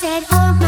[0.00, 0.67] said, oh my.